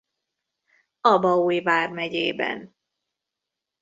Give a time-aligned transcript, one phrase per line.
[1.01, 2.75] Abaúj Vármegyében.